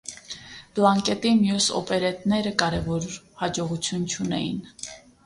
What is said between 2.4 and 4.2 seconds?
կարևոր հաջողություն